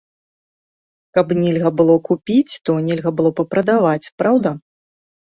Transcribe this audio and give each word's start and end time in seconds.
Каб 1.17 1.27
нельга 1.41 1.69
было 1.81 1.97
купіць, 2.07 2.53
то 2.69 2.77
нельга 2.87 3.09
было 3.19 3.29
б 3.41 3.45
і 3.45 3.49
прадаваць, 3.51 4.11
праўда? 4.23 4.55